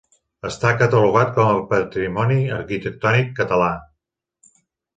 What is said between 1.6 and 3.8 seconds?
patrimoni arquitectònic català.